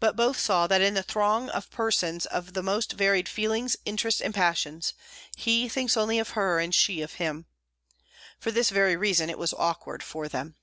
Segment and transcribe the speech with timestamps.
[0.00, 4.20] But both saw that in that throng of persons of the most varied feelings, interests,
[4.20, 4.92] and passions,
[5.36, 7.46] he thinks only of her and she of him.
[8.40, 10.56] For this very reason it was awkward for them.